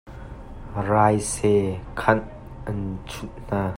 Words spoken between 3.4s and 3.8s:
hna.